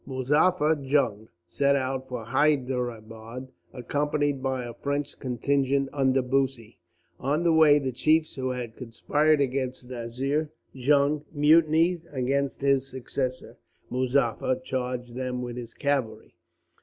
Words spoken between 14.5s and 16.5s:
charged them with his cavalry.